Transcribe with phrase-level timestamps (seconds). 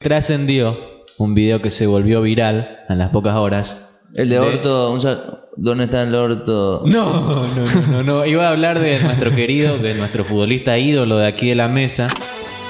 [0.00, 0.78] trascendió
[1.18, 4.00] un video que se volvió viral a las pocas horas.
[4.14, 6.80] El de Orto, un sal- ¿dónde está el Orto?
[6.86, 8.24] No, no, no, no, no.
[8.26, 12.08] Iba a hablar de nuestro querido, de nuestro futbolista ídolo de aquí de la mesa,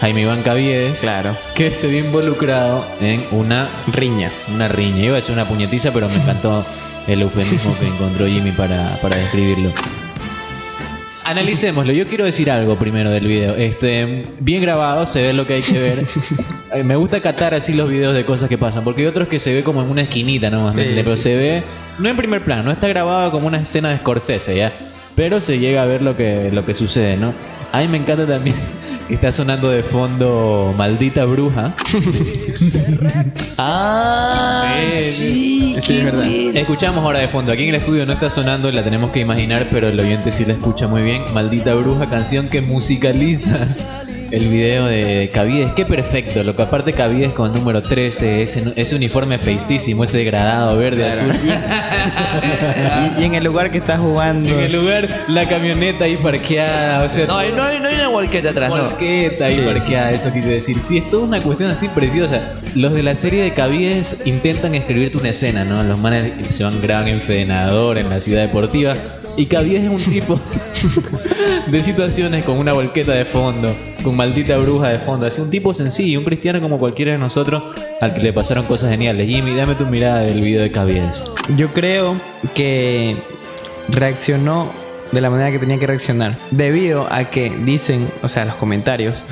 [0.00, 1.36] Jaime Iván Caviedes, Claro.
[1.54, 4.32] que se vio involucrado en una, Riña.
[4.54, 5.04] una riña.
[5.04, 6.64] Iba a decir una puñetiza, pero me encantó
[7.06, 9.70] el eufemismo que encontró Jimmy para, para describirlo.
[11.30, 11.92] Analicémoslo.
[11.92, 13.54] Yo quiero decir algo primero del video.
[13.54, 16.04] Este, bien grabado, se ve lo que hay que ver.
[16.70, 19.40] Eh, Me gusta catar así los videos de cosas que pasan, porque hay otros que
[19.40, 21.22] se ve como en una esquinita nomás, ¿me Sí, pero sí.
[21.22, 21.62] se ve
[21.98, 24.74] no en primer plano, no está grabado como una escena de Scorsese, ¿ya?
[25.16, 27.32] Pero se llega a ver lo que, lo que sucede, ¿no?
[27.72, 28.54] A mí me encanta también
[29.08, 31.74] que está sonando de fondo Maldita Bruja.
[33.56, 35.47] Ah, Sí,
[35.82, 36.26] sí, es verdad.
[36.26, 37.52] Escuchamos ahora de fondo.
[37.52, 40.44] Aquí en el estudio no está sonando, la tenemos que imaginar, pero el oyente sí
[40.44, 41.22] la escucha muy bien.
[41.34, 43.66] Maldita Bruja, canción que musicaliza
[44.30, 45.72] el video de Cavides.
[45.72, 50.18] Qué perfecto, lo que aparte Cavides con el número 13, ese, ese uniforme feicísimo, ese
[50.18, 51.32] degradado verde azul.
[53.18, 54.48] Y, y en el lugar que está jugando.
[54.48, 57.94] En el lugar, la camioneta ahí parqueada, o sea, No, hay- no, hay, no hay
[57.96, 58.84] una walqueta atrás, no.
[58.84, 60.76] Volqueta ahí Sí, parqueada, eso quise decir.
[60.80, 62.52] Sí, es toda una cuestión así preciosa.
[62.74, 65.82] Los de la serie de Cavies intentan escribirte una escena, ¿no?
[65.82, 68.94] Los manes se van, graban en Fedenador, en la ciudad deportiva.
[69.36, 70.38] Y Cavies es un tipo
[71.66, 75.26] de situaciones con una volqueta de fondo, con maldita bruja de fondo.
[75.26, 77.62] Así un tipo sencillo, un cristiano como cualquiera de nosotros,
[78.00, 79.26] al que le pasaron cosas geniales.
[79.26, 81.24] Jimmy, dame tu mirada del video de Cavies.
[81.56, 82.14] Yo creo
[82.54, 83.16] que
[83.88, 84.70] reaccionó
[85.12, 86.36] de la manera que tenía que reaccionar.
[86.50, 89.22] Debido a que dicen, o sea, los comentarios,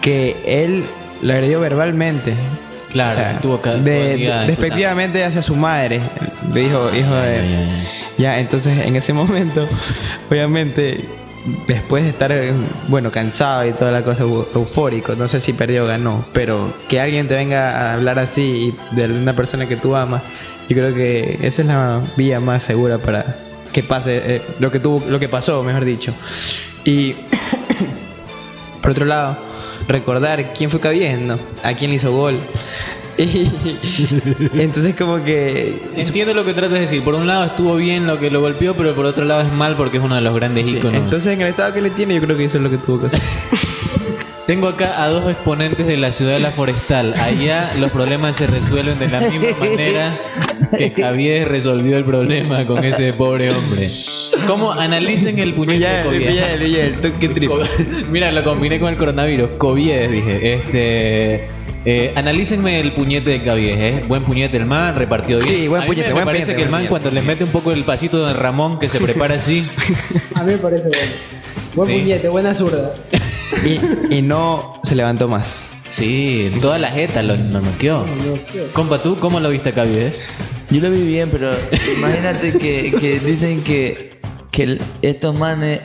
[0.00, 0.84] que él
[1.22, 2.34] lo agredió verbalmente.
[2.92, 6.00] Claro, O sea, tuvo que- de- de- despectivamente hacia su madre.
[6.52, 7.40] Le dijo, hijo de.
[8.18, 9.66] Ya, entonces en ese momento,
[10.30, 11.02] obviamente,
[11.66, 12.52] después de estar, eh,
[12.88, 16.72] bueno, cansado y toda la cosa, eu- eufórico, no sé si perdió o ganó, pero
[16.88, 20.22] que alguien te venga a hablar así de una persona que tú amas,
[20.68, 23.36] yo creo que esa es la vía más segura para
[23.72, 26.14] que pase eh, lo que tuvo, lo que pasó, mejor dicho.
[26.84, 27.14] Y
[28.82, 29.36] por otro lado,
[29.88, 31.38] recordar quién fue Cabies, ¿no?
[31.62, 32.38] A quién le hizo gol.
[33.18, 33.50] Y
[34.60, 37.02] entonces como que Entiendo lo que tratas de decir.
[37.02, 39.76] Por un lado estuvo bien lo que lo golpeó, pero por otro lado es mal
[39.76, 41.02] porque es uno de los grandes Sí, íconos.
[41.02, 43.00] entonces en el estado que le tiene, yo creo que eso es lo que tuvo
[43.00, 43.20] que hacer.
[44.46, 47.14] Tengo acá a dos exponentes de la ciudad de la forestal.
[47.14, 50.18] Allá los problemas se resuelven de la misma manera
[50.76, 53.88] que Caviedes resolvió el problema con ese pobre hombre.
[54.46, 56.02] ¿Cómo analicen el puñete
[57.34, 57.50] trip.
[57.50, 57.62] Co-
[58.10, 59.54] Mira, lo combiné con el coronavirus.
[59.54, 60.54] Coviedes, dije.
[60.54, 61.46] Este.
[61.84, 64.04] Eh, analícenme el puñete de Caviedes, ¿eh?
[64.06, 65.48] Buen puñete el man, repartió bien.
[65.48, 66.90] Sí, buen A mí puñete, me, buen parece puñete, que el man puñete.
[66.90, 69.66] cuando le mete un poco el pasito de Ramón que se prepara así.
[70.34, 71.12] A mí me parece bueno.
[71.74, 71.98] Buen Sí.
[72.00, 72.92] puñete, buena zurda.
[73.64, 75.68] Y, y no se levantó más.
[75.88, 78.06] Sí, toda la jeta lo, lo noqueó.
[78.72, 80.24] Compa, ¿tú cómo lo viste a Caviedes?
[80.70, 81.50] Yo lo vi bien, pero
[81.98, 84.18] imagínate que, que dicen que,
[84.50, 85.80] que estos manes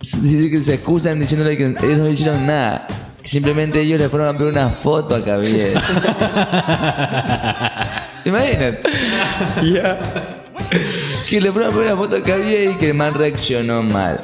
[0.00, 2.86] dicen que se excusan diciéndole que ellos no hicieron nada.
[3.20, 5.74] Que simplemente ellos le fueron a pedir una foto a Cabiel.
[8.24, 8.80] Imagínate.
[9.72, 10.44] Ya.
[11.28, 14.20] Que le fueron a pedir una foto a Cabiel y que el man reaccionó mal.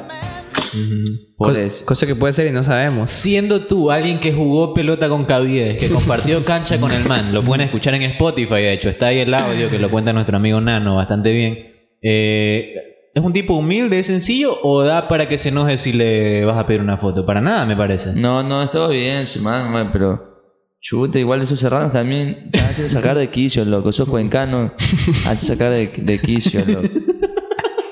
[1.37, 1.85] Por eso.
[1.85, 3.11] Cosa que puede ser y no sabemos.
[3.11, 7.43] Siendo tú alguien que jugó pelota con Caviedes, que compartió cancha con el man, lo
[7.43, 10.61] pueden escuchar en Spotify, de hecho, está ahí el audio que lo cuenta nuestro amigo
[10.61, 11.65] Nano bastante bien.
[12.01, 12.73] Eh,
[13.15, 16.57] ¿Es un tipo humilde, es sencillo o da para que se enoje si le vas
[16.57, 17.25] a pedir una foto?
[17.25, 18.13] Para nada, me parece.
[18.13, 20.35] No, no, estaba bien, ese man, man, pero.
[20.81, 23.91] Chuta, igual esos serranos también te hacen sacar de quicio, loco.
[23.91, 24.73] Sos cuencano,
[25.27, 26.87] hace sacar de, de quicio, loco.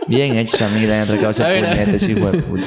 [0.08, 1.80] Bien hecho también que le hayan recabado ese A ver, a ver.
[1.86, 2.64] puñete, sí, hijo de puta.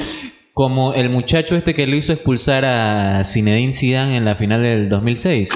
[0.53, 4.89] Como el muchacho este que lo hizo expulsar a Zinedine Zidane en la final del
[4.89, 5.49] 2006.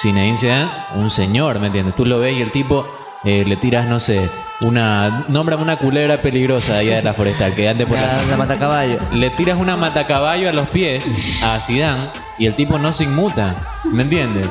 [0.00, 1.94] Zinedine Zidane, un señor, ¿me entiendes?
[1.94, 2.86] Tú lo ves y el tipo
[3.24, 4.28] eh, le tiras, no sé,
[4.60, 5.24] una...
[5.28, 8.58] Nómbrame una culebra peligrosa allá de la forestal que ande por la La, la mata
[8.58, 8.98] caballo.
[9.12, 11.08] le tiras una matacaballo a los pies
[11.44, 12.08] a Zidane
[12.38, 14.46] y el tipo no se inmuta, ¿me entiendes?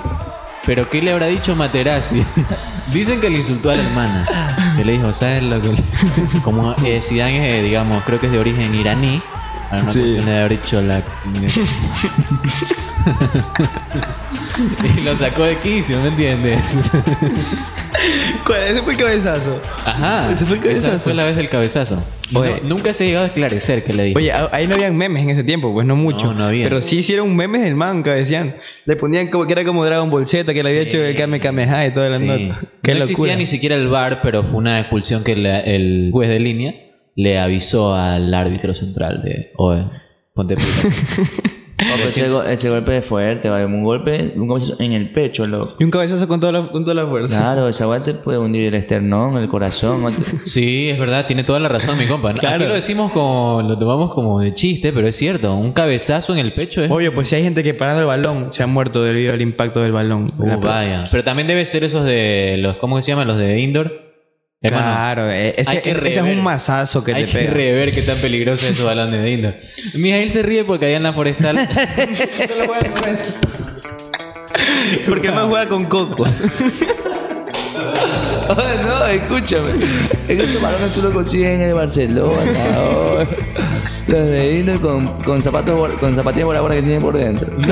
[0.65, 2.23] Pero ¿qué le habrá dicho Materazzi?
[2.93, 4.55] Dicen que le insultó a la hermana.
[4.75, 5.83] Que le dijo, ¿sabes lo que le-?"
[6.43, 9.21] Como eh, Zidane es, digamos, creo que es de origen iraní.
[9.71, 10.13] A una Sí.
[10.13, 11.01] de haber dicho la...
[14.97, 16.61] y lo sacó de quicio, ¿me entiendes?
[18.53, 19.61] Ese fue el cabezazo.
[19.85, 20.29] Ajá.
[20.31, 20.99] Ese fue el Esa cabezazo.
[21.05, 22.03] fue la vez del cabezazo.
[22.31, 22.61] No, Oye.
[22.63, 24.17] nunca se ha llegado a esclarecer que le dijo.
[24.17, 26.27] Oye, ahí no habían memes en ese tiempo, pues no mucho.
[26.27, 26.65] No, no había.
[26.65, 28.55] Pero sí hicieron memes del manga, decían.
[28.85, 30.87] Le ponían como que era como Dragon Ball Z, que le había Sí.
[30.89, 32.25] hecho el Kame Kameha y todas las Sí.
[32.27, 32.65] notas.
[32.83, 33.03] Qué no locura.
[33.03, 36.73] existía ni siquiera el VAR, pero fue una expulsión que la- el juez de línea
[37.15, 39.85] le avisó al árbitro central de Oe,
[40.33, 40.55] ponte
[41.77, 43.65] Oh, ese, go- ese golpe es fuerte, ¿vale?
[43.65, 45.75] Un golpe, un cabezazo en el pecho, loco.
[45.77, 47.37] Y un cabezazo con toda la, con toda la fuerza.
[47.37, 50.01] Claro, esa guay te puede hundir el esternón, el corazón.
[50.45, 52.33] Sí, es verdad, tiene toda la razón mi compa.
[52.33, 52.55] Claro.
[52.55, 56.39] Aquí lo decimos como, lo tomamos como de chiste, pero es cierto, un cabezazo en
[56.39, 56.89] el pecho es...
[56.89, 59.81] Obvio, pues si hay gente que parando el balón se ha muerto debido al impacto
[59.81, 60.31] del balón.
[60.37, 61.03] Uh, vaya.
[61.11, 63.27] Pero también debe ser esos de los, ¿cómo se llaman?
[63.27, 64.04] Los de indoor.
[64.65, 67.53] Hermano, Claro, eh, ese, que es un mazazo que hay te que pega.
[67.53, 69.55] rever qué tan peligroso es esos balones de indoor.
[69.93, 71.57] Mijail se ríe porque allá en la forestal...
[75.07, 76.25] Porque no juega con coco.
[78.85, 79.71] No, escúchame.
[80.27, 82.37] Es que esos balones tú lo consigues en el Barcelona.
[82.77, 83.23] oh.
[84.07, 87.47] Los de Inter con, con zapatos con zapatillas voladoras que tienen por dentro.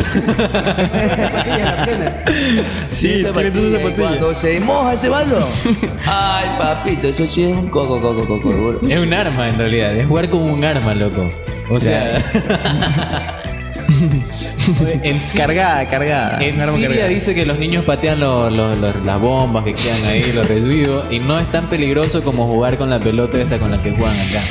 [2.92, 3.96] sí, tiene tus zapatillas.
[3.98, 5.44] Cuando se moja ese balón.
[6.06, 8.52] Ay, papito, eso sí es un coco, coco, coco.
[8.52, 8.80] duro.
[8.88, 11.30] Es un arma en realidad, es jugar como un arma, loco.
[11.70, 12.24] O sea...
[15.04, 16.38] en Cargada, cargada.
[16.44, 17.08] En Siria cargada.
[17.08, 21.50] dice que los niños patean las bombas que quedan ahí, los residuos, y no es
[21.52, 24.42] tan peligroso como jugar con la pelota esta con la que juegan acá.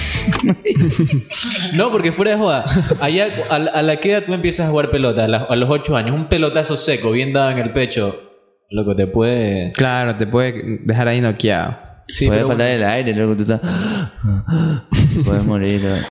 [1.75, 2.65] no, porque fuera de joda,
[3.01, 5.57] allá a, la- a la que edad tú empiezas a jugar pelota, a, la- a
[5.57, 8.31] los 8 años, un pelotazo seco, bien dado en el pecho,
[8.71, 9.73] loco, te puede...
[9.73, 11.77] Claro, te puede dejar ahí noqueado.
[12.09, 13.61] Sí, Puede pero faltar el aire, luego tú estás.
[15.25, 15.81] Puedes morir.